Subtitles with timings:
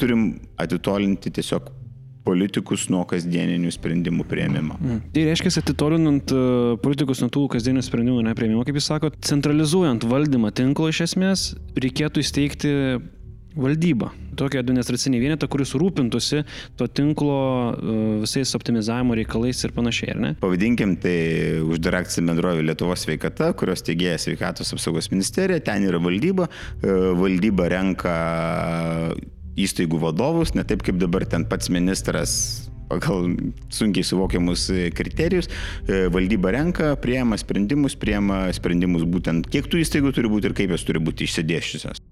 [0.00, 1.70] turim atitolinti tiesiog
[2.26, 4.76] politikus nuo kasdieninių sprendimų prieimimo.
[4.80, 5.04] Mm.
[5.14, 10.52] Tai reiškia, atitolinant uh, politikus nuo tų kasdienių sprendimų neprieimimo, kaip jūs sakote, centralizuojant valdymą
[10.56, 11.50] tinklo iš esmės,
[11.80, 12.74] reikėtų įsteigti
[13.50, 14.12] valdybą.
[14.38, 16.44] Tokią administracinį vienetą, kuris rūpintųsi
[16.78, 17.40] to tinklo
[17.72, 20.30] uh, visais optimizavimo reikalais ir panašiai, ar ne?
[20.44, 21.16] Pavadinkim tai
[21.64, 27.72] uždara akcija bendrovė Lietuvos sveikata, kurios teigėja sveikatos apsaugos ministerija, ten yra valdyba, uh, valdyba
[27.74, 28.16] renka
[29.64, 32.34] įstaigų vadovus, ne taip kaip dabar ten pats ministras
[32.90, 33.36] pagal
[33.70, 34.66] sunkiai suvokiamus
[34.98, 35.46] kriterijus,
[35.86, 40.74] e, valdyba renka, prieima sprendimus, prieima sprendimus būtent kiek tų įstaigų turi būti ir kaip
[40.74, 42.02] jos turi būti išsidėščiusios.